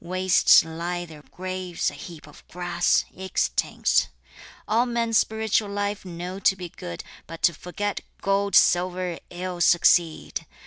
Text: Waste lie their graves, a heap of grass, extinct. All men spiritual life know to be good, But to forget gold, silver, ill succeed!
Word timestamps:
Waste 0.03 0.65
lie 0.65 1.05
their 1.05 1.21
graves, 1.29 1.91
a 1.91 1.93
heap 1.93 2.25
of 2.25 2.43
grass, 2.47 3.05
extinct. 3.15 4.09
All 4.67 4.87
men 4.87 5.13
spiritual 5.13 5.69
life 5.69 6.03
know 6.05 6.39
to 6.39 6.55
be 6.55 6.69
good, 6.69 7.03
But 7.27 7.43
to 7.43 7.53
forget 7.53 8.01
gold, 8.19 8.55
silver, 8.55 9.19
ill 9.29 9.61
succeed! 9.61 10.47